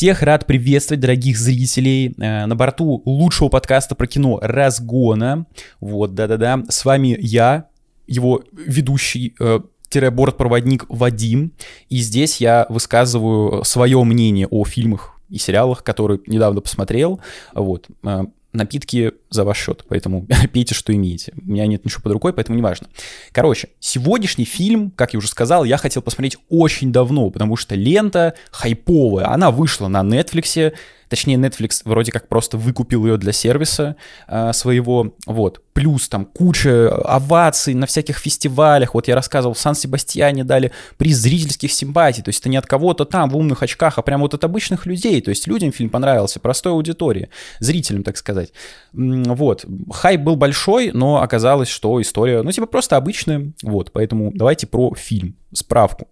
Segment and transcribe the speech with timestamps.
[0.00, 5.44] Всех рад приветствовать, дорогих зрителей, э, на борту лучшего подкаста про кино «Разгона».
[5.78, 7.66] Вот, да-да-да, с вами я,
[8.06, 9.60] его ведущий, э,
[10.10, 11.52] бортпроводник Вадим,
[11.90, 17.20] и здесь я высказываю свое мнение о фильмах и сериалах, которые недавно посмотрел,
[17.52, 21.32] вот, э, напитки за ваш счет, поэтому пейте, что имеете.
[21.46, 22.88] У меня нет ничего под рукой, поэтому неважно.
[23.32, 28.34] Короче, сегодняшний фильм, как я уже сказал, я хотел посмотреть очень давно, потому что лента
[28.50, 30.72] хайповая, она вышла на Netflix,
[31.10, 33.96] Точнее, Netflix вроде как просто выкупил ее для сервиса
[34.28, 35.12] э, своего.
[35.26, 35.60] Вот.
[35.72, 38.94] Плюс там куча оваций на всяких фестивалях.
[38.94, 42.22] Вот я рассказывал, в Сан-Себастьяне дали приз зрительских симпатий.
[42.22, 44.86] То есть это не от кого-то там в умных очках, а прямо вот от обычных
[44.86, 45.20] людей.
[45.20, 48.52] То есть людям фильм понравился, простой аудитории, зрителям, так сказать.
[48.92, 49.64] Вот.
[49.92, 53.52] Хайп был большой, но оказалось, что история, ну, типа, просто обычная.
[53.64, 53.90] Вот.
[53.90, 55.34] Поэтому давайте про фильм.
[55.52, 56.06] Справку.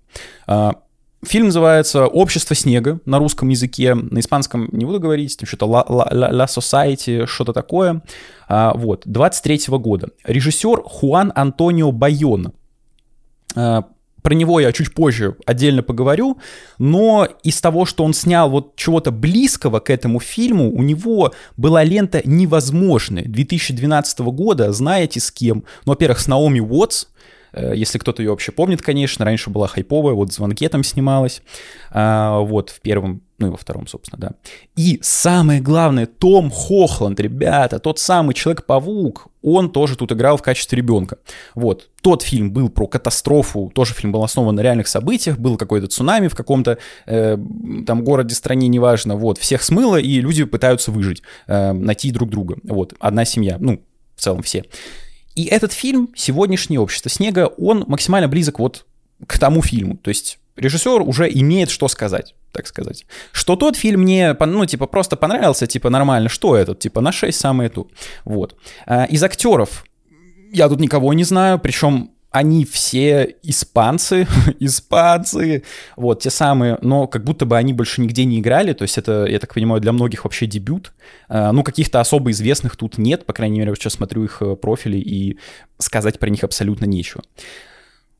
[1.27, 5.85] Фильм называется «Общество снега» на русском языке, на испанском не буду говорить, там что-то «La,
[5.89, 8.03] La, La Society», что-то такое.
[8.49, 10.11] А, вот, 23 -го года.
[10.25, 12.53] Режиссер Хуан Антонио Байон.
[13.57, 13.85] А,
[14.23, 16.39] про него я чуть позже отдельно поговорю,
[16.79, 21.83] но из того, что он снял вот чего-то близкого к этому фильму, у него была
[21.83, 25.65] лента «Невозможная» 2012 года, знаете с кем?
[25.85, 27.07] Ну, во-первых, с Наоми Уотс,
[27.53, 31.43] если кто-то ее вообще помнит, конечно, раньше была хайповая, вот в «Звонке» там снималась,
[31.91, 34.31] а, вот в первом, ну и во втором, собственно, да.
[34.77, 40.77] И самое главное, Том Хохланд, ребята, тот самый Человек-паук, он тоже тут играл в качестве
[40.77, 41.19] ребенка.
[41.55, 45.87] Вот, тот фильм был про катастрофу, тоже фильм был основан на реальных событиях, был какой-то
[45.87, 47.39] цунами в каком-то э,
[47.87, 52.57] там городе, стране, неважно, вот, всех смыло, и люди пытаются выжить, э, найти друг друга,
[52.65, 53.83] вот, одна семья, ну,
[54.17, 54.65] в целом все.
[55.39, 58.87] И этот фильм, сегодняшнее «Общество снега», он максимально близок вот
[59.25, 59.97] к тому фильму.
[59.97, 63.07] То есть режиссер уже имеет что сказать, так сказать.
[63.31, 67.39] Что тот фильм мне, ну, типа, просто понравился, типа, нормально, что этот, типа, на 6
[67.39, 67.89] самое ту.
[68.25, 68.57] Вот.
[68.85, 69.85] А, из актеров
[70.53, 74.27] я тут никого не знаю, причем они все испанцы,
[74.61, 75.63] испанцы,
[75.97, 79.25] вот, те самые, но как будто бы они больше нигде не играли, то есть это,
[79.27, 80.93] я так понимаю, для многих вообще дебют.
[81.29, 84.99] А, ну, каких-то особо известных тут нет, по крайней мере, сейчас смотрю их э, профили,
[84.99, 85.39] и
[85.79, 87.23] сказать про них абсолютно нечего.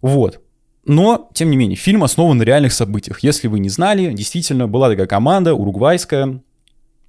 [0.01, 0.41] Вот.
[0.85, 3.21] Но, тем не менее, фильм основан на реальных событиях.
[3.21, 6.41] Если вы не знали, действительно, была такая команда уругвайская,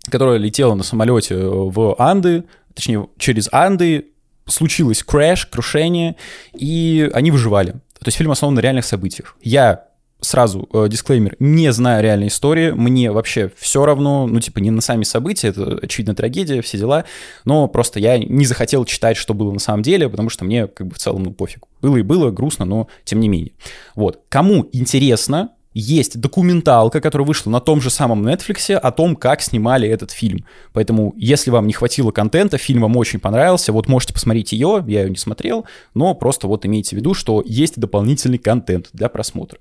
[0.10, 2.44] которая летела на самолете в Анды,
[2.74, 4.08] точнее, через Анды,
[4.50, 6.16] случилось крэш, крушение,
[6.54, 7.72] и они выживали.
[7.72, 9.36] То есть фильм основан на реальных событиях.
[9.42, 9.86] Я
[10.22, 14.82] сразу э, дисклеймер, не знаю реальной истории, мне вообще все равно, ну, типа, не на
[14.82, 17.06] сами события, это, очевидно, трагедия, все дела,
[17.46, 20.88] но просто я не захотел читать, что было на самом деле, потому что мне, как
[20.88, 21.64] бы, в целом, ну, пофиг.
[21.82, 23.54] Было и было, грустно, но тем не менее.
[23.96, 24.22] Вот.
[24.30, 29.88] Кому интересно, есть документалка, которая вышла на том же самом Netflix о том, как снимали
[29.88, 30.46] этот фильм.
[30.74, 35.04] Поэтому, если вам не хватило контента, фильм вам очень понравился, вот можете посмотреть ее, я
[35.04, 39.60] ее не смотрел, но просто вот имейте в виду, что есть дополнительный контент для просмотра.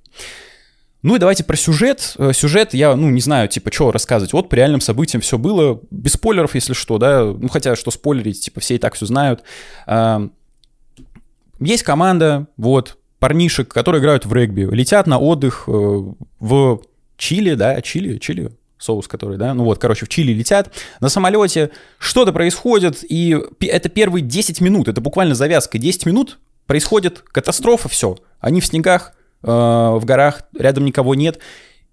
[1.03, 2.15] Ну и давайте про сюжет.
[2.19, 4.33] Э, сюжет, я, ну, не знаю, типа, что рассказывать.
[4.33, 7.25] Вот по реальным событиям все было, без спойлеров, если что, да.
[7.25, 9.45] Ну, хотя, что спойлерить, типа, все и так все знают.
[11.61, 16.03] Есть команда, вот, парнишек, которые играют в регби, летят на отдых э,
[16.41, 16.81] в
[17.17, 21.71] Чили, да, Чили, Чили, соус который, да, ну вот, короче, в Чили летят, на самолете
[21.99, 28.19] что-то происходит, и это первые 10 минут, это буквально завязка, 10 минут, происходит катастрофа, все,
[28.41, 29.13] они в снегах,
[29.43, 31.41] э, в горах, рядом никого нет,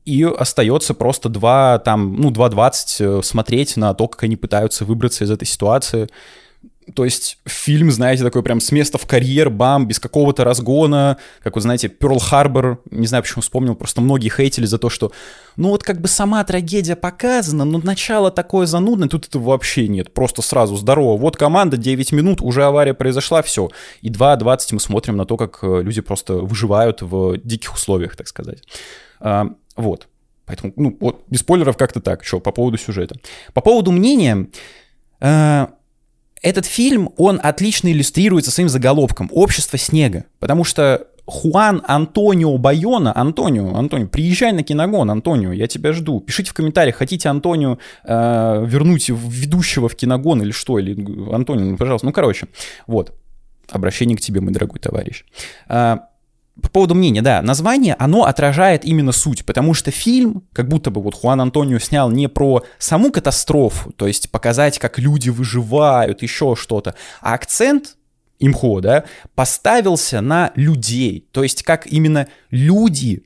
[0.06, 5.24] и остается просто 2, там, ну, 2.20 э, смотреть на то, как они пытаются выбраться
[5.24, 6.10] из этой ситуации,
[6.94, 11.56] то есть фильм, знаете, такой прям с места в карьер, бам, без какого-то разгона, как
[11.56, 15.12] вы знаете, Перл Харбор, не знаю, почему вспомнил, просто многие хейтили за то, что,
[15.56, 20.14] ну вот как бы сама трагедия показана, но начало такое занудное, тут этого вообще нет,
[20.14, 23.70] просто сразу здорово, вот команда, 9 минут, уже авария произошла, все,
[24.02, 28.28] и 2.20 мы смотрим на то, как э, люди просто выживают в диких условиях, так
[28.28, 28.62] сказать.
[29.20, 30.08] А, вот,
[30.46, 33.16] поэтому, ну вот, без спойлеров как-то так, что по поводу сюжета.
[33.54, 34.48] По поводу мнения...
[35.20, 35.68] Э,
[36.46, 43.76] этот фильм, он отлично иллюстрируется своим заголовком «Общество снега», потому что Хуан Антонио Байона, Антонио,
[43.76, 46.20] Антонио, приезжай на киногон, Антонио, я тебя жду.
[46.20, 50.94] Пишите в комментариях, хотите Антонио э, вернуть ведущего в киногон или что, или
[51.34, 52.48] Антонио, ну, пожалуйста, ну, короче,
[52.86, 53.16] вот,
[53.72, 55.26] обращение к тебе, мой дорогой товарищ.
[55.68, 55.98] Э,
[56.62, 61.02] по поводу мнения, да, название, оно отражает именно суть, потому что фильм, как будто бы
[61.02, 66.56] вот Хуан Антонио снял не про саму катастрофу, то есть показать, как люди выживают, еще
[66.56, 67.98] что-то, а акцент
[68.40, 69.04] имхо, да,
[69.36, 73.26] поставился на людей, то есть как именно люди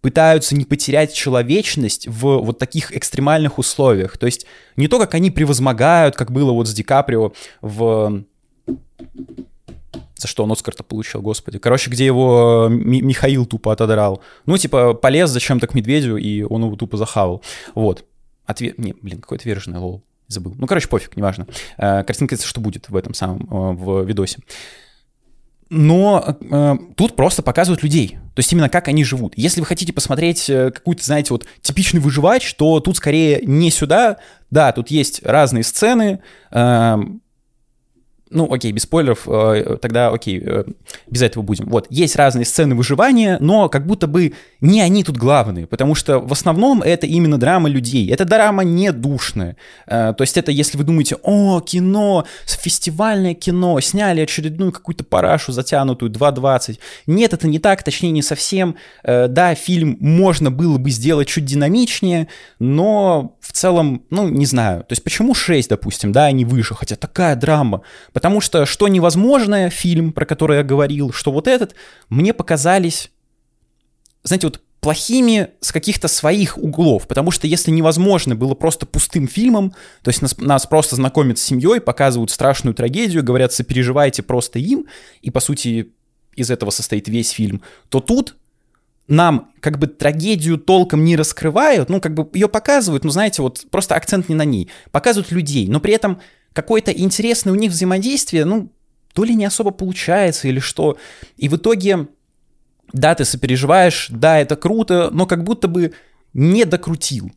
[0.00, 4.16] пытаются не потерять человечность в вот таких экстремальных условиях.
[4.16, 4.46] То есть
[4.76, 8.24] не то, как они превозмогают, как было вот с Ди Каприо в...
[10.18, 11.58] За что он Оскар-то получил, господи.
[11.58, 14.20] Короче, где его Михаил тупо отодрал.
[14.46, 17.42] Ну, типа, полез зачем-то к медведю, и он его тупо захавал.
[17.76, 18.04] Вот.
[18.44, 18.78] Ответ...
[18.78, 20.02] Не, блин, какой отверженный лол.
[20.26, 20.54] Забыл.
[20.58, 21.46] Ну, короче, пофиг, неважно.
[21.78, 24.40] Э, картинка, что будет в этом самом, э, в видосе
[25.70, 29.34] но э, тут просто показывают людей, то есть именно как они живут.
[29.36, 34.16] Если вы хотите посмотреть э, какую-то, знаете, вот типичный выживач, то тут скорее не сюда.
[34.50, 36.20] Да, тут есть разные сцены,
[36.50, 36.96] э,
[38.30, 40.64] ну, окей, без спойлеров, э, тогда окей, э,
[41.06, 41.68] без этого будем.
[41.68, 46.20] Вот, есть разные сцены выживания, но как будто бы не они тут главные, потому что
[46.20, 48.10] в основном это именно драма людей.
[48.10, 49.56] Эта драма не душная.
[49.86, 55.52] Э, то есть это, если вы думаете, о, кино, фестивальное кино, сняли очередную какую-то парашу
[55.52, 56.78] затянутую, 2.20.
[57.06, 58.76] Нет, это не так, точнее не совсем.
[59.04, 62.28] Да, фильм можно было бы сделать чуть динамичнее,
[62.58, 64.80] но в целом, ну, не знаю.
[64.80, 67.80] То есть почему 6, допустим, да, а не выше, хотя такая драма.
[68.12, 71.74] Потому что что невозможное, фильм, про который я говорил, что вот этот,
[72.10, 73.10] мне показались,
[74.22, 79.72] знаете, вот плохими с каких-то своих углов, потому что если невозможно было просто пустым фильмом,
[80.02, 84.84] то есть нас, нас просто знакомят с семьей, показывают страшную трагедию, говорят, сопереживайте просто им,
[85.22, 85.94] и по сути
[86.36, 88.36] из этого состоит весь фильм, то тут
[89.08, 93.64] нам как бы трагедию толком не раскрывают, ну как бы ее показывают, ну знаете, вот
[93.70, 96.20] просто акцент не на ней, показывают людей, но при этом
[96.52, 98.70] какое-то интересное у них взаимодействие, ну,
[99.14, 100.98] то ли не особо получается, или что.
[101.36, 102.08] И в итоге,
[102.92, 105.92] да, ты сопереживаешь, да, это круто, но как будто бы
[106.34, 107.32] не докрутил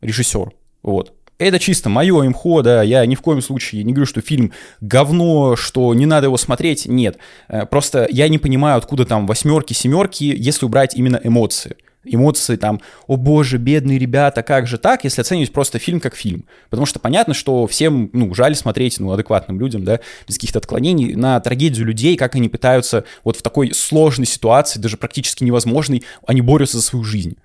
[0.00, 0.52] режиссер.
[0.82, 1.14] Вот.
[1.38, 5.56] Это чисто мое имхо, да, я ни в коем случае не говорю, что фильм говно,
[5.56, 7.18] что не надо его смотреть, нет.
[7.48, 11.76] Э, просто я не понимаю, откуда там восьмерки, семерки, если убрать именно эмоции
[12.06, 16.44] эмоции там, о боже, бедные ребята, как же так, если оценивать просто фильм как фильм.
[16.68, 21.14] Потому что понятно, что всем, ну, жаль смотреть, ну, адекватным людям, да, без каких-то отклонений,
[21.14, 26.42] на трагедию людей, как они пытаются вот в такой сложной ситуации, даже практически невозможной, они
[26.42, 27.36] борются за свою жизнь.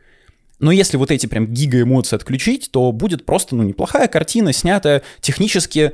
[0.59, 5.03] Но если вот эти прям гига эмоции отключить, то будет просто, ну, неплохая картина, снятая
[5.21, 5.93] технически,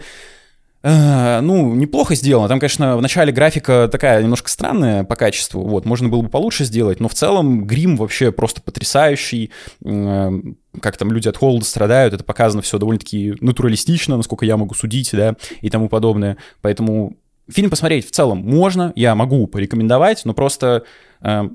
[0.88, 2.48] Э, ну, неплохо сделано.
[2.48, 5.64] Там, конечно, в начале графика такая немножко странная по качеству.
[5.64, 9.50] Вот, можно было бы получше сделать, но в целом грим вообще просто потрясающий.
[9.84, 10.32] Э,
[10.80, 15.10] как там люди от холода страдают, это показано все довольно-таки натуралистично, насколько я могу судить,
[15.12, 16.38] да, и тому подобное.
[16.62, 17.18] Поэтому
[17.50, 20.84] фильм посмотреть в целом можно, я могу порекомендовать, но просто
[21.22, 21.50] э,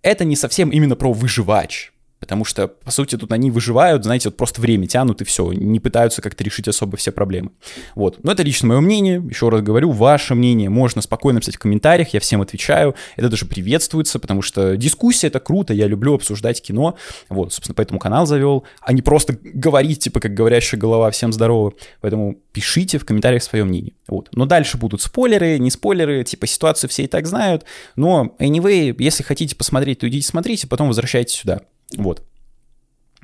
[0.00, 1.91] это не совсем именно про выживач.
[2.22, 5.80] Потому что, по сути, тут они выживают, знаете, вот просто время тянут и все, не
[5.80, 7.50] пытаются как-то решить особо все проблемы.
[7.96, 8.22] Вот.
[8.22, 9.20] Но это лично мое мнение.
[9.28, 12.94] Еще раз говорю, ваше мнение можно спокойно писать в комментариях, я всем отвечаю.
[13.16, 16.94] Это даже приветствуется, потому что дискуссия— это круто, я люблю обсуждать кино.
[17.28, 21.72] Вот, собственно, поэтому канал завел, а не просто говорить, типа, как говорящая голова, всем здорово.
[22.00, 23.94] Поэтому пишите в комментариях свое мнение.
[24.06, 24.28] Вот.
[24.32, 27.64] Но дальше будут спойлеры, не спойлеры, типа, ситуацию все и так знают.
[27.96, 31.62] Но, anyway, если хотите посмотреть, то идите смотрите, потом возвращайтесь сюда.
[31.96, 32.22] Вот.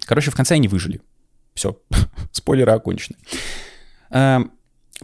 [0.04, 1.00] Короче, в конце они выжили.
[1.54, 1.78] Все,
[2.32, 3.16] спойлеры окончены.
[4.10, 4.52] Эм,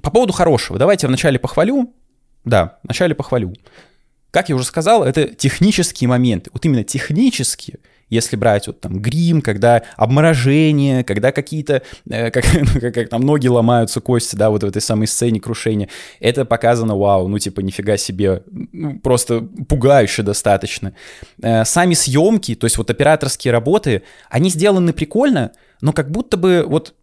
[0.02, 0.78] по поводу хорошего.
[0.78, 1.94] Давайте вначале похвалю.
[2.44, 3.54] Да, вначале похвалю.
[4.30, 6.50] Как я уже сказал, это технические моменты.
[6.52, 7.78] Вот именно технические
[8.14, 12.44] если брать вот там грим, когда обморожение, когда какие-то, э, как,
[12.80, 15.88] как, как там ноги ломаются, кости, да, вот в этой самой сцене крушения,
[16.20, 20.94] это показано, вау, ну типа нифига себе, ну, просто пугающе достаточно.
[21.42, 26.64] Э, сами съемки, то есть вот операторские работы, они сделаны прикольно, но как будто бы
[26.66, 26.94] вот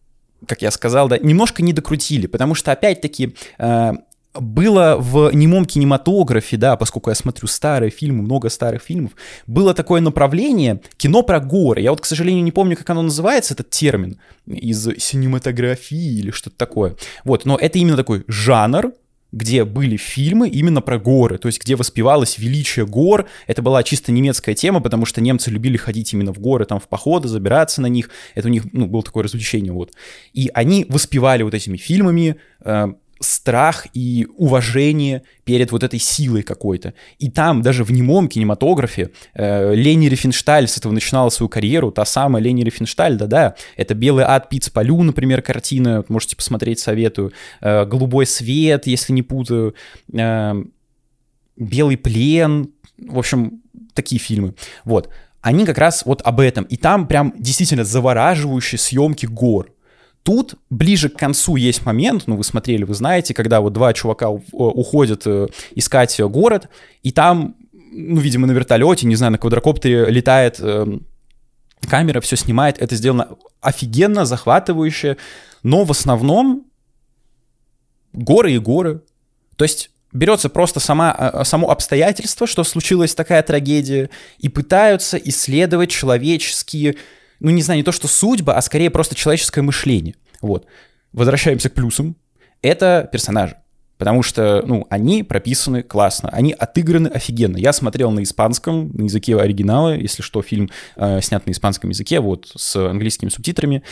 [0.47, 3.91] как я сказал, да, немножко не докрутили, потому что, опять-таки, э,
[4.33, 9.11] было в немом кинематографе, да, поскольку я смотрю старые фильмы, много старых фильмов,
[9.47, 11.81] было такое направление кино про горы.
[11.81, 16.55] Я вот, к сожалению, не помню, как оно называется, этот термин из синематографии или что-то
[16.55, 16.95] такое.
[17.23, 18.93] Вот, но это именно такой жанр,
[19.31, 23.27] где были фильмы именно про горы, то есть где воспевалось величие гор.
[23.47, 26.87] Это была чисто немецкая тема, потому что немцы любили ходить именно в горы, там в
[26.87, 28.09] походы, забираться на них.
[28.35, 29.93] Это у них ну, было такое развлечение, вот.
[30.33, 36.93] И они воспевали вот этими фильмами э, страх и уважение перед вот этой силой какой-то.
[37.19, 42.05] И там даже в немом кинематографе э, Лени Рифеншталь с этого начинала свою карьеру, та
[42.05, 47.85] самая Лени Рифеншталь, да-да, это «Белый ад Пиц Полю», например, картина, можете посмотреть, советую, э,
[47.85, 49.75] «Голубой свет», если не путаю,
[50.13, 50.63] э,
[51.57, 53.61] «Белый плен», в общем,
[53.93, 55.09] такие фильмы, вот.
[55.41, 56.65] Они как раз вот об этом.
[56.65, 59.73] И там прям действительно завораживающие съемки гор.
[60.23, 64.27] Тут ближе к концу есть момент, ну вы смотрели, вы знаете, когда вот два чувака
[64.27, 66.69] э, уходят э, искать город,
[67.01, 71.07] и там, ну, видимо, на вертолете, не знаю, на квадрокоптере летает эм,
[71.87, 73.29] камера все снимает, это сделано
[73.61, 75.17] офигенно, захватывающе,
[75.63, 76.65] но в основном
[78.13, 79.01] горы и горы.
[79.55, 84.09] То есть берется просто сама, а, само обстоятельство, что случилась такая трагедия,
[84.39, 86.95] и пытаются исследовать человеческие,
[87.41, 90.15] ну не знаю, не то что судьба, а скорее просто человеческое мышление.
[90.41, 90.65] Вот.
[91.11, 92.15] Возвращаемся к плюсам.
[92.61, 93.57] Это персонажи.
[93.97, 97.57] Потому что, ну, они прописаны классно, они отыграны офигенно.
[97.57, 102.19] Я смотрел на испанском, на языке оригинала, если что, фильм э, снят на испанском языке,
[102.19, 103.83] вот, с английскими субтитрами.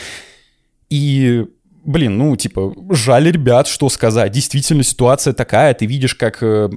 [0.88, 1.46] И
[1.84, 4.32] блин, ну, типа, жаль ребят, что сказать.
[4.32, 6.70] Действительно, ситуация такая, ты видишь, как, э,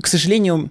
[0.00, 0.70] к сожалению,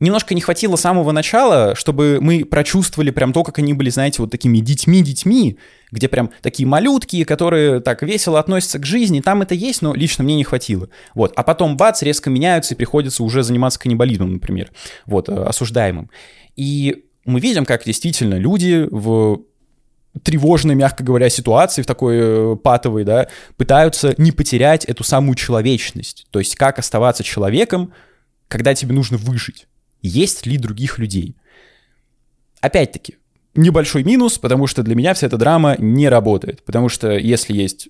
[0.00, 4.30] немножко не хватило самого начала, чтобы мы прочувствовали прям то, как они были, знаете, вот
[4.30, 5.58] такими детьми-детьми,
[5.90, 10.24] где прям такие малютки, которые так весело относятся к жизни, там это есть, но лично
[10.24, 10.88] мне не хватило.
[11.14, 14.70] Вот, а потом бац, резко меняются и приходится уже заниматься каннибализмом, например,
[15.06, 16.10] вот, э, осуждаемым.
[16.56, 19.42] И мы видим, как действительно люди в
[20.22, 26.26] тревожной, мягко говоря, ситуации, в такой э, патовой, да, пытаются не потерять эту самую человечность.
[26.30, 27.92] То есть как оставаться человеком,
[28.48, 29.66] когда тебе нужно выжить.
[30.02, 31.36] Есть ли других людей?
[32.60, 33.16] Опять-таки,
[33.54, 36.64] небольшой минус, потому что для меня вся эта драма не работает.
[36.64, 37.88] Потому что если есть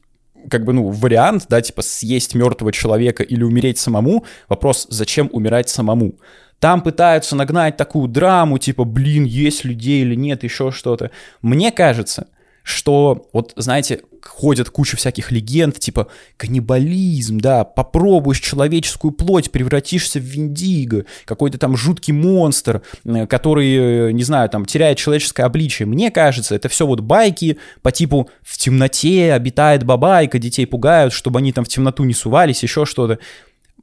[0.51, 5.69] как бы, ну, вариант, да, типа съесть мертвого человека или умереть самому, вопрос, зачем умирать
[5.69, 6.15] самому?
[6.59, 11.11] Там пытаются нагнать такую драму, типа, блин, есть людей или нет, еще что-то.
[11.43, 12.29] Мне кажется,
[12.69, 20.23] что, вот, знаете, ходят куча всяких легенд, типа каннибализм, да, попробуешь человеческую плоть, превратишься в
[20.23, 22.83] Виндиго, какой-то там жуткий монстр,
[23.29, 25.87] который, э, не знаю, там, теряет человеческое обличие.
[25.87, 31.39] Мне кажется, это все вот байки по типу в темноте обитает бабайка, детей пугают, чтобы
[31.39, 33.19] они там в темноту не сувались, еще что-то.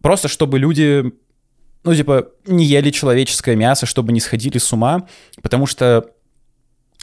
[0.01, 1.11] Просто чтобы люди
[1.83, 5.07] ну, типа, не ели человеческое мясо, чтобы не сходили с ума,
[5.43, 6.14] потому что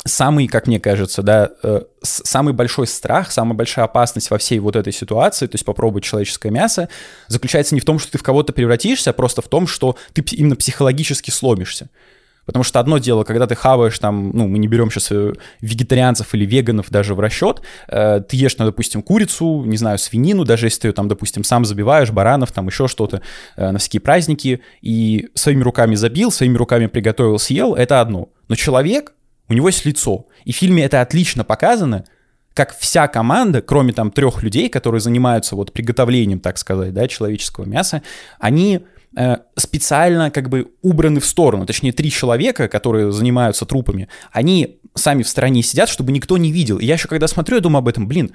[0.04, 4.76] самый, как мне кажется, да, э, самый большой страх, самая большая опасность во всей вот
[4.76, 6.88] этой ситуации, то есть попробовать человеческое мясо,
[7.28, 10.22] заключается не в том, что ты в кого-то превратишься, а просто в том, что ты
[10.32, 11.88] именно психологически сломишься.
[12.44, 16.34] Потому что одно дело, когда ты хаваешь там, ну, мы не берем сейчас э, вегетарианцев
[16.34, 20.66] или веганов даже в расчет, э, ты ешь, ну, допустим, курицу, не знаю, свинину, даже
[20.66, 23.22] если ты ее там, допустим, сам забиваешь, баранов, там еще что-то
[23.56, 28.30] э, на всякие праздники, и своими руками забил, своими руками приготовил, съел, это одно.
[28.48, 29.12] Но человек,
[29.52, 32.04] у него есть лицо, и в фильме это отлично показано,
[32.54, 37.64] как вся команда, кроме там трех людей, которые занимаются вот приготовлением, так сказать, да, человеческого
[37.64, 38.02] мяса,
[38.38, 44.80] они Э, специально как бы убраны в сторону, точнее три человека, которые занимаются трупами, они
[44.94, 46.78] сами в стороне сидят, чтобы никто не видел.
[46.78, 48.32] И я еще когда смотрю, я думаю об этом, блин,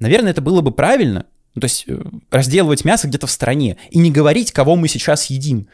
[0.00, 1.98] наверное, это было бы правильно, ну, то есть э,
[2.30, 5.68] разделывать мясо где-то в стороне и не говорить, кого мы сейчас едим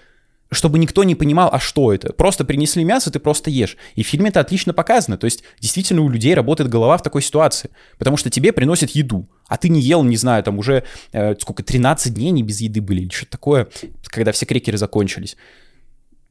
[0.50, 2.12] чтобы никто не понимал, а что это.
[2.12, 3.76] Просто принесли мясо, ты просто ешь.
[3.96, 5.18] И в фильме это отлично показано.
[5.18, 7.70] То есть действительно у людей работает голова в такой ситуации.
[7.98, 11.62] Потому что тебе приносят еду, а ты не ел, не знаю, там уже э, сколько,
[11.62, 13.68] 13 дней не без еды были или что-то такое,
[14.04, 15.36] когда все крекеры закончились.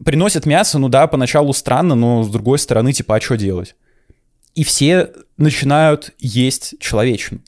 [0.04, 3.76] Приносят мясо, ну да, поначалу странно, но с другой стороны, типа, а что делать?
[4.54, 7.42] И все начинают есть человечину.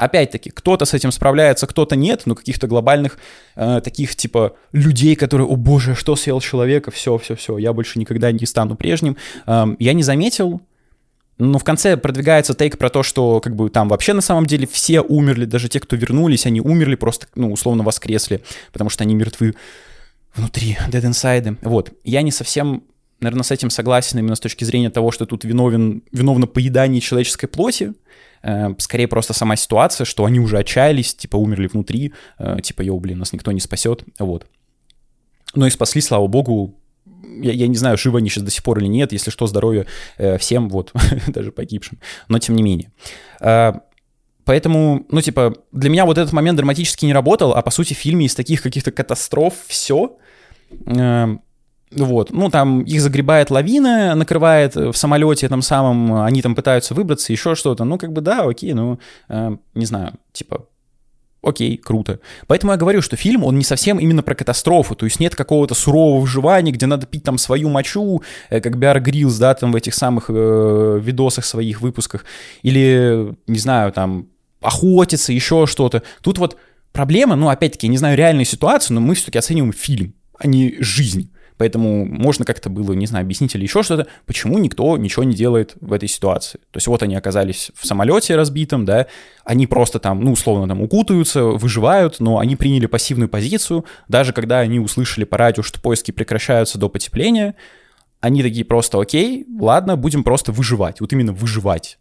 [0.00, 3.18] Опять-таки, кто-то с этим справляется, кто-то нет, но каких-то глобальных
[3.54, 7.98] э, таких типа людей, которые, о боже, что съел человека, все, все, все, я больше
[7.98, 10.62] никогда не стану прежним, э, я не заметил.
[11.36, 14.66] Но в конце продвигается тейк про то, что как бы там вообще на самом деле
[14.66, 18.40] все умерли, даже те, кто вернулись, они умерли, просто, ну, условно воскресли,
[18.72, 19.54] потому что они мертвы
[20.34, 21.58] внутри, dead inside.
[21.60, 21.92] Вот.
[22.04, 22.84] Я не совсем
[23.20, 27.46] наверное, с этим согласен именно с точки зрения того, что тут виновен, виновно поедание человеческой
[27.46, 27.94] плоти,
[28.42, 32.98] Э, скорее просто сама ситуация, что они уже отчаялись, типа умерли внутри, э, типа, йоу,
[32.98, 34.46] блин, нас никто не спасет, вот.
[35.54, 36.74] Но и спасли, слава богу,
[37.42, 39.86] я, я не знаю, живы они сейчас до сих пор или нет, если что, здоровье
[40.16, 40.92] э, всем, вот,
[41.26, 41.98] даже погибшим,
[42.28, 42.92] но тем не менее.
[44.44, 47.98] Поэтому, ну, типа, для меня вот этот момент драматически не работал, а по сути в
[47.98, 50.16] фильме из таких каких-то катастроф все
[51.90, 57.32] вот, ну там их загребает лавина, накрывает в самолете там самом, они там пытаются выбраться,
[57.32, 57.84] еще что-то.
[57.84, 60.66] Ну, как бы да, окей, ну, э, не знаю, типа,
[61.42, 62.20] окей, круто.
[62.46, 65.74] Поэтому я говорю, что фильм, он не совсем именно про катастрофу, то есть нет какого-то
[65.74, 69.76] сурового выживания, где надо пить там свою мочу, э, как Биар Грилс, да, там в
[69.76, 72.24] этих самых э, видосах своих выпусках,
[72.62, 74.28] или, не знаю, там,
[74.60, 76.04] охотиться, еще что-то.
[76.22, 76.56] Тут вот
[76.92, 80.76] проблема, ну, опять-таки, я не знаю реальную ситуацию, но мы все-таки оцениваем фильм, а не
[80.78, 81.32] жизнь.
[81.60, 85.74] Поэтому можно как-то было, не знаю, объяснить или еще что-то, почему никто ничего не делает
[85.82, 86.56] в этой ситуации.
[86.70, 89.08] То есть вот они оказались в самолете разбитом, да,
[89.44, 94.60] они просто там, ну, условно, там укутаются, выживают, но они приняли пассивную позицию, даже когда
[94.60, 97.56] они услышали по радио, что поиски прекращаются до потепления,
[98.20, 101.98] они такие просто, окей, ладно, будем просто выживать, вот именно выживать.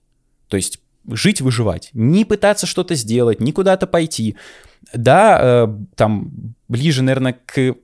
[0.48, 1.90] То есть жить, выживать.
[1.92, 4.38] Не пытаться что-то сделать, не куда-то пойти.
[4.94, 6.32] Да, э, там
[6.70, 7.76] ближе, наверное, к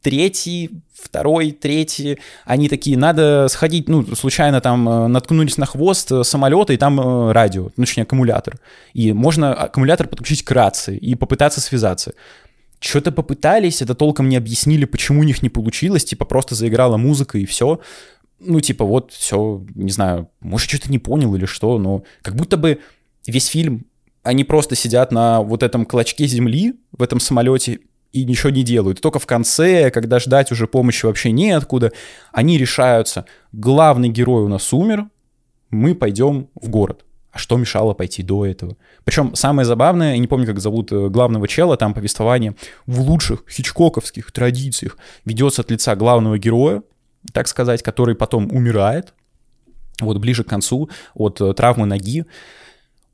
[0.00, 6.24] третий, второй, третий, они такие, надо сходить, ну, случайно там э, наткнулись на хвост э,
[6.24, 8.60] самолета, и там э, радио, ну, точнее, аккумулятор.
[8.92, 12.14] И можно аккумулятор подключить к рации и попытаться связаться.
[12.78, 17.38] Что-то попытались, это толком не объяснили, почему у них не получилось, типа просто заиграла музыка
[17.38, 17.80] и все.
[18.38, 22.56] Ну, типа вот, все, не знаю, может, что-то не понял или что, но как будто
[22.56, 22.80] бы
[23.26, 23.86] весь фильм
[24.22, 27.80] они просто сидят на вот этом клочке земли в этом самолете
[28.14, 29.00] и ничего не делают.
[29.00, 31.92] только в конце, когда ждать уже помощи вообще неоткуда,
[32.32, 33.26] они решаются.
[33.52, 35.06] Главный герой у нас умер,
[35.70, 37.04] мы пойдем в город.
[37.32, 38.76] А что мешало пойти до этого?
[39.02, 42.54] Причем самое забавное, я не помню, как зовут э, главного чела, там повествование
[42.86, 46.84] в лучших хичкоковских традициях ведется от лица главного героя,
[47.32, 49.12] так сказать, который потом умирает,
[50.00, 52.26] вот ближе к концу от э, травмы ноги.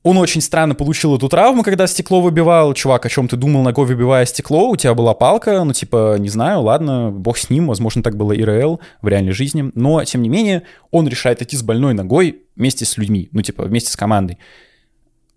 [0.03, 2.73] Он очень странно получил эту травму, когда стекло выбивал.
[2.73, 4.71] Чувак, о чем ты думал, ногой выбивая стекло?
[4.71, 8.33] У тебя была палка, ну, типа, не знаю, ладно, бог с ним, возможно, так было
[8.33, 9.71] ИРЛ в реальной жизни.
[9.75, 13.65] Но, тем не менее, он решает идти с больной ногой вместе с людьми, ну, типа,
[13.65, 14.39] вместе с командой.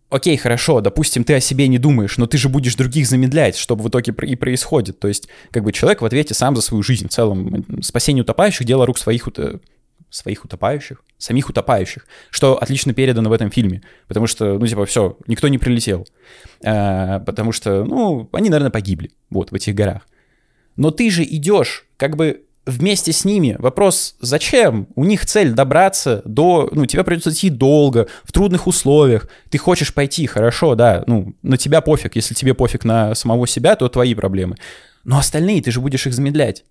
[0.09, 3.75] Окей, хорошо, допустим, ты о себе не думаешь, но ты же будешь других замедлять, что
[3.75, 4.99] в итоге и происходит.
[4.99, 7.07] То есть, как бы человек в ответе сам за свою жизнь.
[7.07, 9.27] В целом, спасение утопающих— дело рук своих
[10.13, 15.17] своих утопающих, самих утопающих, что отлично передано в этом фильме, потому что, ну, типа, все,
[15.25, 16.07] никто не прилетел,
[16.63, 20.07] а, потому что, ну, они, наверное, погибли, вот, в этих горах.
[20.75, 23.55] Но ты же идешь, как бы вместе с ними.
[23.59, 24.87] Вопрос, зачем?
[24.95, 26.69] У них цель добраться до...
[26.71, 29.27] Ну, тебе придется идти долго, в трудных условиях.
[29.49, 32.15] Ты хочешь пойти, хорошо, да, ну, на тебя пофиг.
[32.15, 34.55] Если тебе пофиг на самого себя, то твои проблемы.
[35.03, 36.63] Но остальные, ты же будешь их замедлять.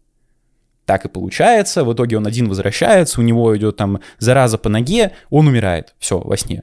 [0.85, 5.13] Так и получается, в итоге он один возвращается, у него идет там зараза по ноге,
[5.31, 6.63] он умирает, все, во сне.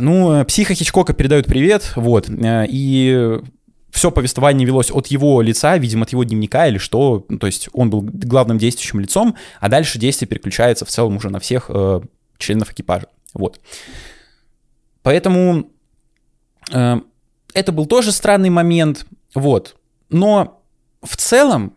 [0.00, 3.38] Ну, психа Хичкока передают привет, вот, и
[3.92, 7.68] все повествование велось от его лица, видимо, от его дневника или что, ну, то есть
[7.72, 12.00] он был главным действующим лицом, а дальше действие переключается в целом уже на всех э,
[12.38, 13.60] членов экипажа, вот.
[15.02, 15.70] Поэтому
[16.72, 17.00] э,
[17.52, 19.76] это был тоже странный момент, вот,
[20.08, 20.64] но
[21.02, 21.76] в целом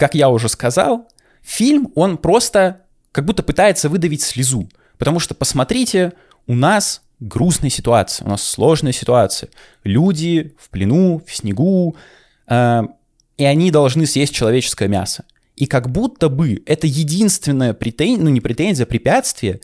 [0.00, 1.06] как я уже сказал,
[1.42, 4.66] фильм, он просто как будто пытается выдавить слезу.
[4.96, 6.14] Потому что, посмотрите,
[6.46, 9.50] у нас грустная ситуация, у нас сложная ситуация.
[9.84, 11.96] Люди в плену, в снегу,
[12.48, 12.82] э,
[13.36, 15.24] и они должны съесть человеческое мясо.
[15.54, 19.60] И как будто бы это единственное претензия, ну не претензия, а препятствие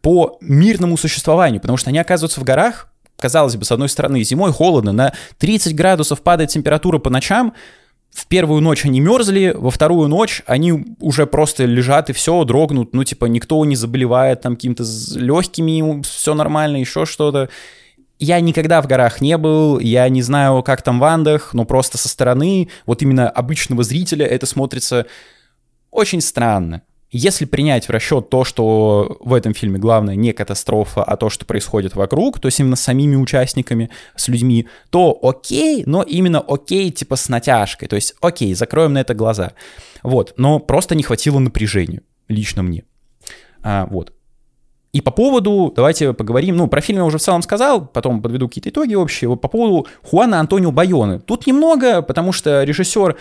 [0.00, 4.50] по мирному существованию, потому что они оказываются в горах, казалось бы, с одной стороны, зимой
[4.50, 7.54] холодно, на 30 градусов падает температура по ночам,
[8.10, 12.94] в первую ночь они мерзли, во вторую ночь они уже просто лежат и все, дрогнут,
[12.94, 17.50] ну, типа, никто не заболевает там каким-то легкими, все нормально, еще что-то.
[18.18, 21.98] Я никогда в горах не был, я не знаю, как там в Андах, но просто
[21.98, 25.06] со стороны, вот именно обычного зрителя это смотрится
[25.90, 26.82] очень странно.
[27.12, 31.44] Если принять в расчет то, что в этом фильме главное не катастрофа, а то, что
[31.44, 36.90] происходит вокруг, то есть именно с самими участниками, с людьми, то окей, но именно окей
[36.90, 39.52] типа с натяжкой, то есть окей, закроем на это глаза.
[40.02, 42.82] Вот, но просто не хватило напряжению, лично мне.
[43.62, 44.12] А, вот.
[44.92, 48.48] И по поводу, давайте поговорим, ну, про фильм я уже в целом сказал, потом подведу
[48.48, 51.20] какие-то итоги общие, по поводу Хуана Антонио Байоны.
[51.20, 53.16] Тут немного, потому что режиссер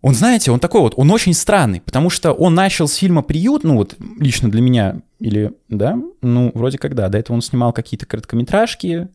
[0.00, 3.64] он, знаете, он такой вот, он очень странный, потому что он начал с фильма «Приют»,
[3.64, 7.72] ну вот лично для меня, или, да, ну вроде как да, до этого он снимал
[7.72, 9.08] какие-то короткометражки,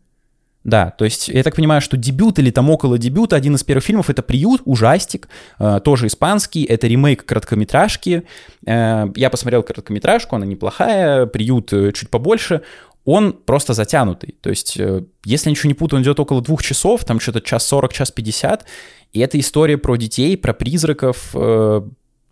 [0.64, 3.84] да, то есть я так понимаю, что дебют или там около дебюта, один из первых
[3.84, 5.28] фильмов, это «Приют», ужастик,
[5.60, 8.24] э, тоже испанский, это ремейк короткометражки.
[8.66, 12.62] Э, я посмотрел короткометражку, она неплохая, «Приют» э, чуть побольше
[13.06, 14.36] он просто затянутый.
[14.42, 17.66] То есть, э, если ничего не путаю, он идет около двух часов, там что-то час
[17.68, 18.66] 40, час 50,
[19.12, 21.32] и это история про детей, про призраков.
[21.34, 21.82] Э,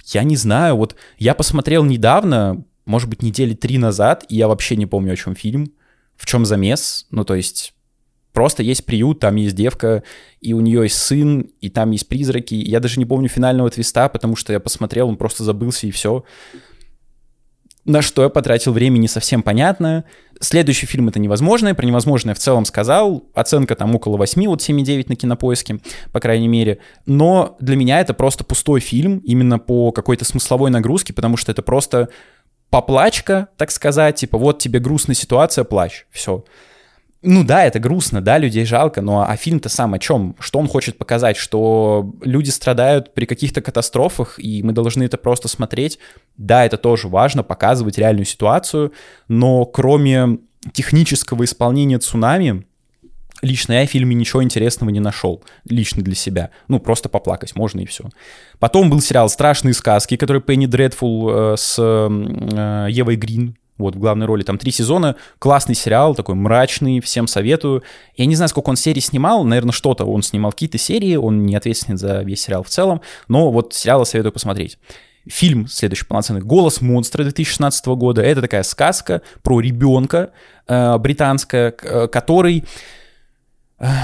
[0.06, 4.76] я не знаю, вот я посмотрел недавно, может быть, недели три назад, и я вообще
[4.76, 5.74] не помню, о чем фильм,
[6.16, 7.06] в чем замес.
[7.12, 7.74] Ну, то есть,
[8.32, 10.04] просто есть приют, там есть девка,
[10.40, 12.56] и у нее есть сын, и там есть призраки.
[12.56, 16.24] Я даже не помню финального твиста, потому что я посмотрел, он просто забылся, и все.
[17.84, 20.04] На что я потратил время, не совсем понятно.
[20.40, 21.74] Следующий фильм это невозможное.
[21.74, 23.24] Про невозможное в целом сказал.
[23.34, 25.80] Оценка там около 8, вот 7,9 на кинопоиске,
[26.12, 26.78] по крайней мере.
[27.08, 31.64] Но для меня это просто пустой фильм, именно по какой-то смысловой нагрузке, потому что это
[31.64, 32.10] просто
[32.70, 34.16] поплачка, так сказать.
[34.16, 36.06] Типа вот тебе грустная ситуация, плачь.
[36.12, 36.46] Все.
[37.24, 40.36] Ну да, это грустно, да, людей жалко, но а фильм-то сам о чем?
[40.40, 41.38] Что он хочет показать?
[41.38, 46.00] Что люди страдают при каких-то катастрофах, и мы должны это просто смотреть.
[46.38, 48.92] Да, это тоже важно, показывать реальную ситуацию,
[49.28, 50.40] но кроме
[50.74, 52.66] технического исполнения цунами,
[53.44, 56.50] лично я в фильме ничего интересного не нашел, лично для себя.
[56.68, 58.06] Ну, просто поплакать можно и все.
[58.58, 64.00] Потом был сериал «Страшные сказки», который Пенни Дредфул э, с э, Евой Грин вот, в
[64.00, 64.44] главной роли.
[64.44, 67.84] Там три сезона, классный сериал, такой мрачный, всем советую.
[68.16, 71.56] Я не знаю, сколько он серий снимал, наверное, что-то он снимал, какие-то серии, он не
[71.56, 74.78] ответственен за весь сериал в целом, но вот сериал советую посмотреть.
[75.28, 78.24] Фильм следующий полноценный «Голос монстра» 2016 года.
[78.24, 80.32] Это такая сказка про ребенка
[80.68, 82.64] э, британская, э, который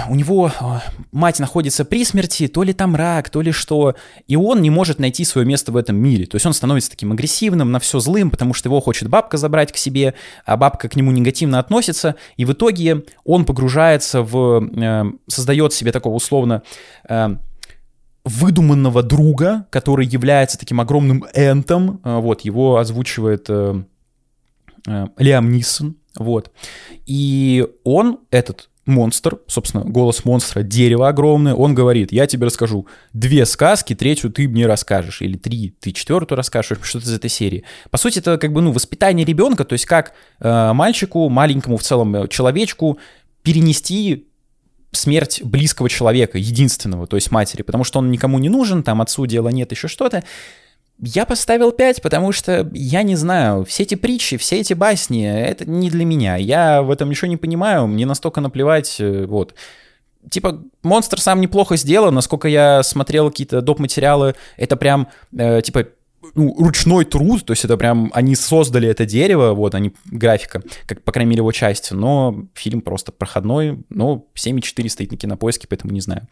[0.09, 0.51] у него
[1.11, 4.97] мать находится при смерти, то ли там рак, то ли что, и он не может
[4.97, 6.25] найти свое место в этом мире.
[6.25, 9.71] То есть он становится таким агрессивным, на все злым, потому что его хочет бабка забрать
[9.71, 14.67] к себе, а бабка к нему негативно относится, и в итоге он погружается в...
[14.75, 16.63] Э, создает себе такого условно
[17.07, 17.35] э,
[18.23, 23.49] выдуманного друга, который является таким огромным энтом, э, вот, его озвучивает
[25.17, 26.51] Лиам Нисон, вот,
[27.05, 33.45] и он, этот монстр, собственно, голос монстра, дерево огромное, он говорит, я тебе расскажу две
[33.45, 37.63] сказки, третью ты мне расскажешь, или три, ты четвертую расскажешь, что-то из этой серии.
[37.91, 41.83] По сути, это как бы, ну, воспитание ребенка, то есть как э, мальчику, маленькому в
[41.83, 42.97] целом э, человечку
[43.43, 44.27] перенести
[44.91, 49.25] смерть близкого человека, единственного, то есть матери, потому что он никому не нужен, там отцу
[49.25, 50.23] дела нет, еще что-то.
[50.99, 55.69] Я поставил 5, потому что я не знаю, все эти притчи, все эти басни, это
[55.69, 56.37] не для меня.
[56.37, 59.53] Я в этом ничего не понимаю, мне настолько наплевать, э, вот.
[60.29, 65.07] Типа, монстр сам неплохо сделан, насколько я смотрел какие-то доп-материалы, это прям,
[65.37, 65.85] э, типа,
[66.33, 71.03] ну, ручной труд, то есть это прям, они создали это дерево, вот, они, графика, как,
[71.03, 75.93] по крайней мере, его части, но фильм просто проходной, но 7,4 стоит на кинопоиске, поэтому
[75.93, 76.27] не знаю.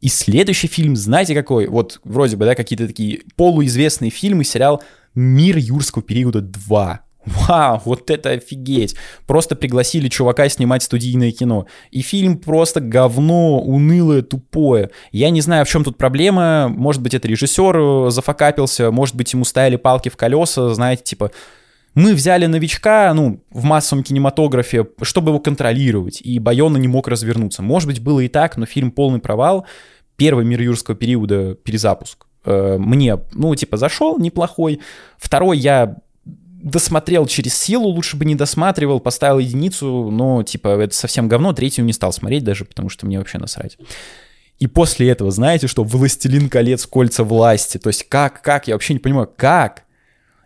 [0.00, 1.66] И следующий фильм, знаете какой?
[1.66, 4.82] Вот вроде бы, да, какие-то такие полуизвестные фильмы, сериал
[5.14, 6.98] «Мир юрского периода 2».
[7.28, 8.94] Вау, вот это офигеть.
[9.26, 11.66] Просто пригласили чувака снимать студийное кино.
[11.90, 14.90] И фильм просто говно, унылое, тупое.
[15.12, 16.68] Я не знаю, в чем тут проблема.
[16.68, 21.30] Может быть, это режиссер э, зафакапился, может быть, ему ставили палки в колеса, знаете, типа,
[21.98, 27.60] мы взяли новичка, ну, в массовом кинематографе, чтобы его контролировать, и Байона не мог развернуться.
[27.60, 29.66] Может быть, было и так, но фильм полный провал.
[30.14, 32.26] Первый мир юрского периода перезапуск.
[32.44, 34.78] Э, мне, ну, типа, зашел, неплохой.
[35.16, 41.26] Второй я досмотрел через силу, лучше бы не досматривал, поставил единицу, но, типа, это совсем
[41.26, 43.76] говно, третью не стал смотреть даже, потому что мне вообще насрать.
[44.60, 46.86] И после этого, знаете, что «Властелин колец.
[46.86, 49.82] Кольца власти», то есть как, как, я вообще не понимаю, как?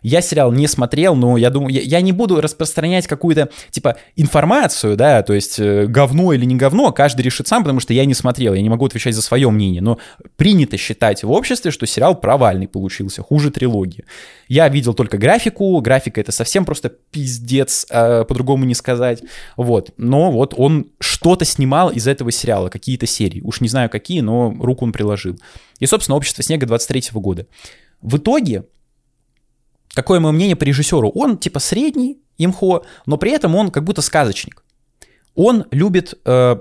[0.03, 4.95] Я сериал не смотрел, но я думаю, я, я не буду распространять какую-то, типа, информацию,
[4.95, 8.13] да, то есть э, говно или не говно, каждый решит сам, потому что я не
[8.13, 9.97] смотрел, я не могу отвечать за свое мнение, но
[10.35, 14.05] принято считать в обществе, что сериал провальный получился, хуже трилогии.
[14.47, 19.23] Я видел только графику, графика это совсем просто пиздец, э, по-другому не сказать,
[19.55, 24.19] вот, но вот он что-то снимал из этого сериала, какие-то серии, уж не знаю какие,
[24.19, 25.39] но руку он приложил.
[25.79, 27.47] И, собственно, «Общество снега» 23 года.
[28.01, 28.65] В итоге
[29.93, 31.09] Какое мое мнение по режиссеру?
[31.09, 34.63] Он типа средний имхо, но при этом он как будто сказочник.
[35.35, 36.55] Он любит, э,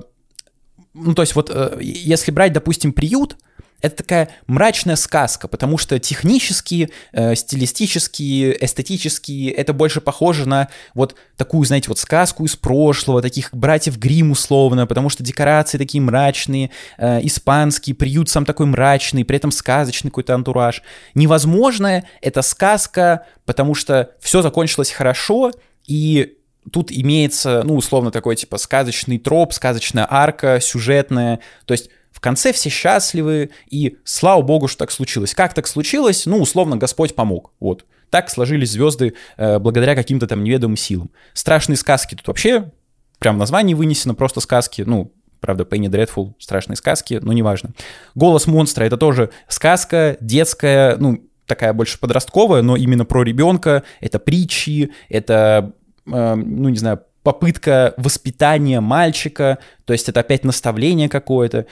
[0.95, 3.37] ну то есть вот э, если брать, допустим, приют,
[3.83, 11.17] это такая мрачная сказка, потому что технически, э, стилистически, эстетически это больше похоже на вот
[11.37, 16.71] такую, знаете, вот сказку из прошлого, таких братьев Грим условно, потому что декорации такие мрачные,
[16.97, 20.83] э, испанский, приют сам такой мрачный, при этом сказочный какой-то антураж.
[21.15, 25.51] Невозможная это сказка, потому что все закончилось хорошо,
[25.87, 26.37] и
[26.71, 32.53] тут имеется, ну, условно, такой, типа, сказочный троп, сказочная арка, сюжетная, то есть в конце
[32.53, 35.35] все счастливы, и слава богу, что так случилось.
[35.35, 36.27] Как так случилось?
[36.27, 37.53] Ну, условно, Господь помог.
[37.59, 37.85] Вот.
[38.11, 41.11] Так сложились звезды э, благодаря каким-то там неведомым силам.
[41.33, 42.71] Страшные сказки тут вообще
[43.19, 47.71] прям название вынесено, просто сказки, ну, правда, Пенни Дредфул, страшные сказки, но неважно.
[48.15, 54.19] «Голос монстра»— это тоже сказка детская, ну, такая больше подростковая, но именно про ребенка, это
[54.19, 55.73] притчи, это,
[56.07, 61.67] э, ну, не знаю, попытка воспитания мальчика, то есть это опять наставление какое-то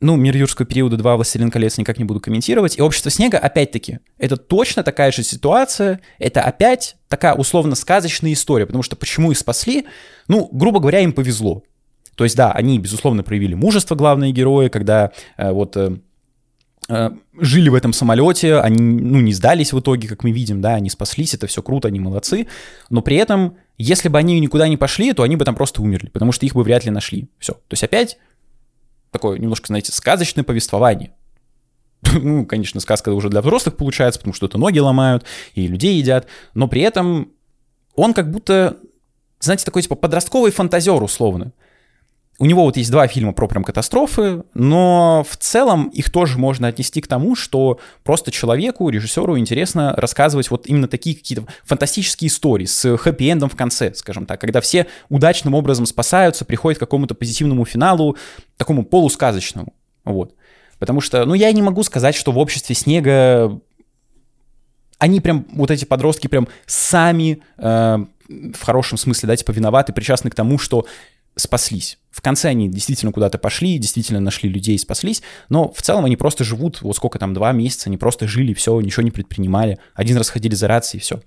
[0.00, 2.76] ну, «Мир юрского периода 2», «Властелин колец» никак не буду комментировать.
[2.76, 8.82] И «Общество снега», опять-таки, это точно такая же ситуация, это опять такая условно-сказочная история, потому
[8.82, 9.86] что почему их спасли?
[10.28, 11.62] Ну, грубо говоря, им повезло.
[12.14, 15.96] То есть, да, они, безусловно, проявили мужество, главные герои, когда э, вот э,
[16.88, 20.74] э, жили в этом самолете, они, ну, не сдались в итоге, как мы видим, да,
[20.74, 22.48] они спаслись, это все круто, они молодцы,
[22.90, 26.08] но при этом Если бы они никуда не пошли, то они бы там просто умерли,
[26.08, 27.28] потому что их бы вряд ли нашли.
[27.38, 27.52] Все.
[27.52, 28.18] То есть опять
[29.16, 31.12] такое немножко, знаете, сказочное повествование.
[32.12, 35.24] ну, конечно, сказка уже для взрослых получается, потому что это ноги ломают
[35.54, 37.32] и людей едят, но при этом
[37.94, 38.76] он как будто,
[39.40, 41.52] знаете, такой типа подростковый фантазер условно.
[42.38, 46.68] У него вот есть два фильма про прям катастрофы, но в целом их тоже можно
[46.68, 52.66] отнести к тому, что просто человеку, режиссеру интересно рассказывать вот именно такие какие-то фантастические истории
[52.66, 57.64] с хэппи-эндом в конце, скажем так, когда все удачным образом спасаются, приходят к какому-то позитивному
[57.64, 58.18] финалу,
[58.58, 59.72] такому полусказочному,
[60.04, 60.34] вот.
[60.78, 63.58] Потому что, ну, я не могу сказать, что в обществе снега
[64.98, 70.30] они прям, вот эти подростки прям сами, э, в хорошем смысле, да, типа виноваты, причастны
[70.30, 70.86] к тому, что
[71.36, 71.98] спаслись.
[72.16, 76.44] В конце они действительно куда-то пошли, действительно нашли людей спаслись, но в целом они просто
[76.44, 80.30] живут, вот сколько там, два месяца, они просто жили, все, ничего не предпринимали, один раз
[80.30, 81.20] ходили за рацией, все.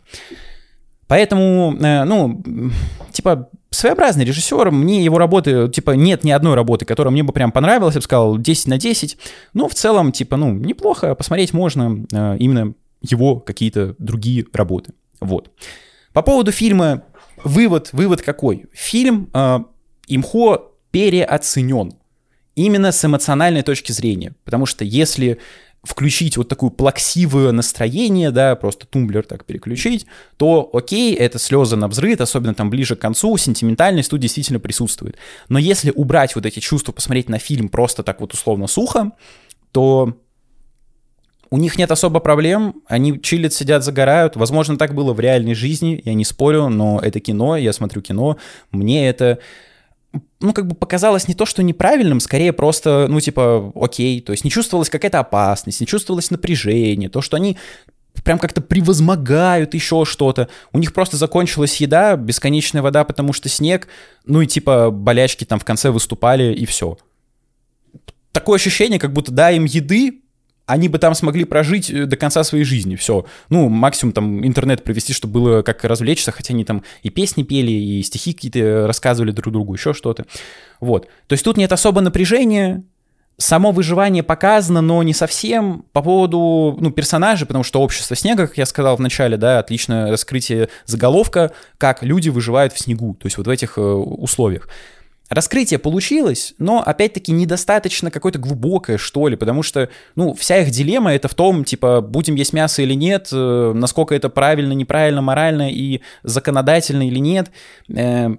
[1.05, 2.41] Поэтому, э, ну,
[3.11, 7.51] типа, своеобразный режиссер, мне его работы, типа, нет ни одной работы, которая мне бы прям
[7.51, 9.15] понравилась, я бы сказал 10 на 10,
[9.53, 12.73] но в целом, типа, ну, неплохо, посмотреть можно э, именно
[13.03, 14.93] его какие-то другие работы.
[15.19, 15.51] Вот.
[16.13, 17.03] По поводу фильма,
[17.43, 18.65] вывод, вывод какой?
[18.73, 19.59] Фильм э,
[20.07, 21.93] имхо переоценен
[22.55, 25.39] именно с эмоциональной точки зрения, потому что если
[25.83, 30.05] включить вот такую плаксивое настроение, да, просто тумблер так переключить,
[30.37, 35.17] то окей, это слезы на взрыв, особенно там ближе к концу, сентиментальность тут действительно присутствует.
[35.47, 39.13] Но если убрать вот эти чувства, посмотреть на фильм просто так вот условно сухо,
[39.71, 40.17] то
[41.51, 44.35] у них нет особо проблем, они чилят, сидят, загорают.
[44.35, 48.37] Возможно, так было в реальной жизни, я не спорю, но это кино, я смотрю кино,
[48.71, 49.39] мне это
[50.41, 54.43] ну, как бы показалось не то, что неправильным, скорее просто, ну, типа, окей, то есть
[54.43, 57.57] не чувствовалась какая-то опасность, не чувствовалось напряжение, то, что они
[58.23, 60.49] прям как-то превозмогают еще что-то.
[60.71, 63.87] У них просто закончилась еда, бесконечная вода, потому что снег,
[64.25, 66.97] ну и типа болячки там в конце выступали, и все.
[68.31, 70.18] Такое ощущение, как будто да, им еды,
[70.69, 73.25] они бы там смогли прожить э, до конца своей жизни, все.
[73.49, 77.71] Ну, максимум там интернет провести, чтобы было как развлечься, хотя они там и песни пели,
[77.71, 80.25] и стихи какие-то рассказывали друг другу, еще что-то.
[80.79, 81.07] Вот.
[81.27, 82.83] То есть тут нет особо напряжения,
[83.37, 88.57] само выживание показано, но не совсем по поводу ну, персонажей, потому что общество снега, как
[88.57, 93.37] я сказал в начале, да, отличное раскрытие заголовка, как люди выживают в снегу, то есть
[93.37, 94.69] вот в этих э, условиях.
[95.29, 101.13] Раскрытие получилось, но опять-таки недостаточно какое-то глубокое, что ли, потому что, ну, вся их дилемма
[101.13, 105.71] это в том, типа, будем есть мясо или нет, э, насколько это правильно, неправильно, морально
[105.71, 107.51] и законодательно или нет.
[107.95, 108.29] Э,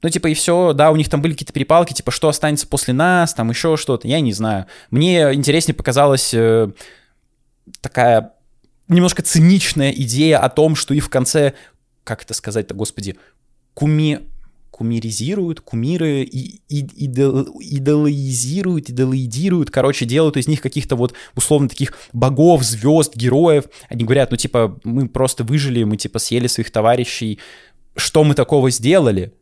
[0.00, 2.94] ну, типа, и все, да, у них там были какие-то перепалки, типа, что останется после
[2.94, 4.66] нас, там еще что-то, я не знаю.
[4.92, 6.70] Мне интереснее показалась э,
[7.80, 8.32] такая
[8.86, 11.54] немножко циничная идея о том, что и в конце,
[12.04, 13.16] как это сказать-то, господи,
[13.74, 14.20] куми
[14.78, 21.94] кумиризируют, кумиры и, и, идол, идолизируют, идолоидируют, короче, делают из них каких-то вот условно таких
[22.12, 23.64] богов, звезд, героев.
[23.88, 27.40] Они говорят, ну типа, мы просто выжили, мы типа съели своих товарищей,
[27.96, 29.32] что мы такого сделали?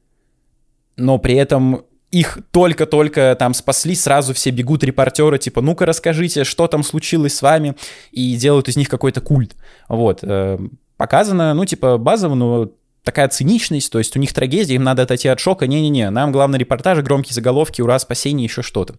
[0.96, 6.66] Но при этом их только-только там спасли, сразу все бегут репортеры, типа, ну-ка расскажите, что
[6.66, 7.76] там случилось с вами,
[8.10, 9.54] и делают из них какой-то культ.
[9.88, 10.20] Вот.
[10.22, 10.58] Э,
[10.96, 12.70] показано, ну, типа, базово, но
[13.06, 16.58] такая циничность, то есть у них трагедия, им надо отойти от шока, не-не-не, нам главное
[16.58, 18.96] репортажи, громкие заголовки, ура, спасение, еще что-то.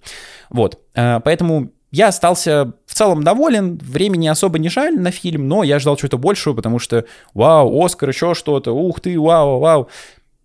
[0.50, 5.63] Вот, э, поэтому я остался в целом доволен, времени особо не жаль на фильм, но
[5.63, 9.89] я ждал чего-то большего, потому что вау, Оскар, еще что-то, ух ты, вау, вау.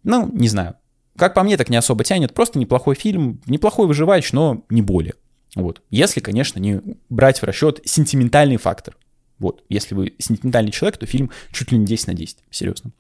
[0.03, 0.75] Ну, не знаю.
[1.17, 5.15] Как по мне, так не особо тянет, просто неплохой фильм, неплохой выживач, но не более.
[5.55, 5.83] Вот.
[5.91, 8.97] Если, конечно, не брать в расчет сентиментальный фактор.
[9.39, 9.63] Вот.
[9.69, 12.93] Если вы сентиментальный человек, то фильм чуть ли не 10 на 10, серьезно.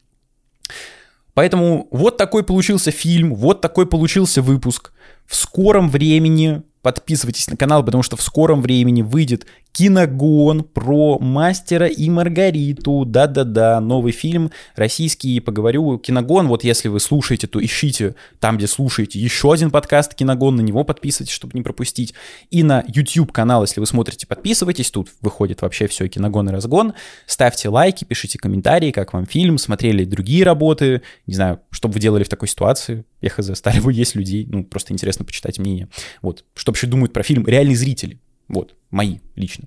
[1.35, 4.93] Поэтому вот такой получился фильм, вот такой получился выпуск.
[5.27, 11.87] В скором времени подписывайтесь на канал, потому что в скором времени выйдет Киногон про мастера
[11.87, 13.05] и Маргариту.
[13.07, 15.99] Да-да-да, новый фильм российский, поговорю.
[15.99, 20.61] Киногон, вот если вы слушаете, то ищите там, где слушаете, еще один подкаст Киногон, на
[20.61, 22.13] него подписывайтесь, чтобы не пропустить.
[22.51, 26.93] И на YouTube канал, если вы смотрите, подписывайтесь, тут выходит вообще все Киногон и Разгон.
[27.27, 32.01] Ставьте лайки, пишите комментарии, как вам фильм, смотрели другие работы, не знаю, что бы вы
[32.01, 33.07] делали в такой ситуации.
[33.23, 35.89] Я хз, стали бы есть людей, ну, просто интересно почитать мнение.
[36.21, 38.21] Вот, что вообще думают про фильм реальные зрители.
[38.49, 39.65] Вот, мои лично.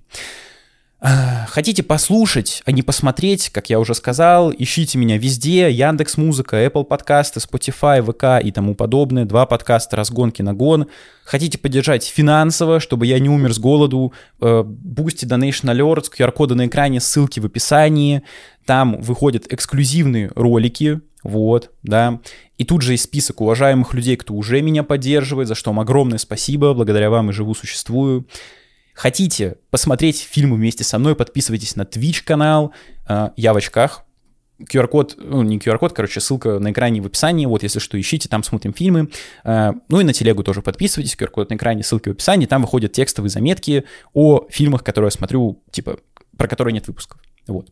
[1.48, 6.84] Хотите послушать, а не посмотреть, как я уже сказал, ищите меня везде, Яндекс Музыка, Apple
[6.84, 10.86] подкасты, Spotify, ВК и тому подобное, два подкаста «Разгонки на гон».
[11.22, 16.98] Хотите поддержать финансово, чтобы я не умер с голоду, Boosty Donation Alerts, QR-коды на экране,
[16.98, 18.22] ссылки в описании,
[18.64, 22.20] там выходят эксклюзивные ролики, вот, да.
[22.56, 26.18] И тут же есть список уважаемых людей, кто уже меня поддерживает, за что вам огромное
[26.18, 28.26] спасибо, благодаря вам и живу, существую.
[28.96, 32.72] Хотите посмотреть фильмы вместе со мной, подписывайтесь на Twitch канал,
[33.06, 34.04] э, я в очках,
[34.58, 38.42] QR-код, ну, не QR-код, короче, ссылка на экране в описании, вот, если что, ищите, там
[38.42, 39.10] смотрим фильмы.
[39.44, 42.92] Э, ну и на телегу тоже подписывайтесь, QR-код на экране, ссылки в описании, там выходят
[42.92, 45.98] текстовые заметки о фильмах, которые я смотрю, типа,
[46.38, 47.20] про которые нет выпусков.
[47.46, 47.68] Вот.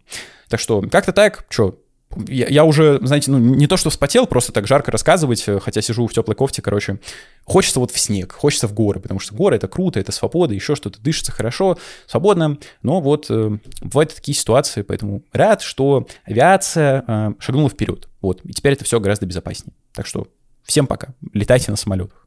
[0.51, 1.81] Так что как-то так, что,
[2.29, 5.83] я, я уже, знаете, ну, не то что вспотел, просто так жарко рассказывать, э, хотя
[5.83, 6.99] сижу в теплой кофте, короче.
[7.45, 10.75] Хочется вот в снег, хочется в горы, потому что горы— это круто, это свобода, еще
[10.75, 12.59] что-то, дышится хорошо, свободно.
[12.83, 18.09] Но вот э, бывают такие ситуации, поэтому рад, что авиация э, шагнула вперед.
[18.21, 19.75] Вот, и теперь это все гораздо безопаснее.
[19.93, 20.27] Так что
[20.63, 22.24] всем пока, летайте на самолетах.